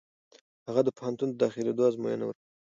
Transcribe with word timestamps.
هغه 0.67 0.81
د 0.83 0.89
پوهنتون 0.97 1.27
د 1.31 1.35
داخلېدو 1.41 1.87
ازموینه 1.89 2.23
ورکړه. 2.25 2.47